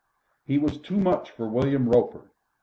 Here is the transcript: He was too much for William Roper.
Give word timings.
He 0.45 0.57
was 0.57 0.79
too 0.79 0.97
much 0.97 1.29
for 1.29 1.47
William 1.47 1.87
Roper. 1.87 2.31